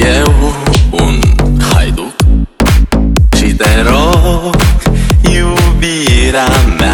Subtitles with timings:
[0.00, 0.54] eu
[0.90, 1.20] un
[1.72, 2.12] haiduc
[3.36, 4.56] Și te rog,
[5.22, 6.89] iubirea mea.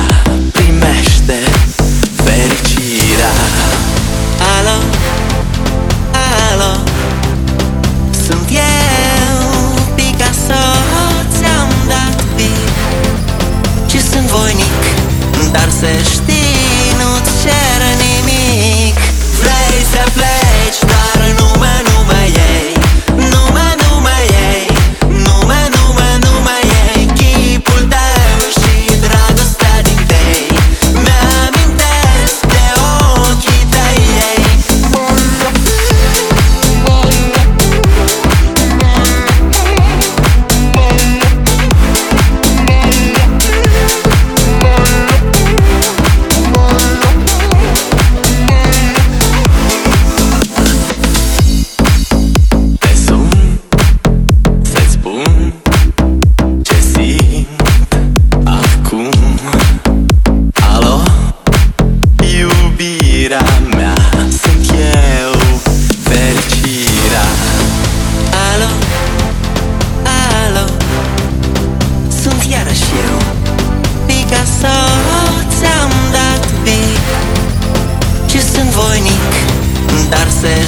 [80.11, 80.66] darse